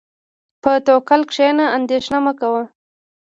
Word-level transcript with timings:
په 0.63 0.71
توکل 0.85 1.21
کښېنه، 1.29 1.65
اندېښنه 1.77 2.17
مه 2.25 2.33
کوه. 2.39 2.63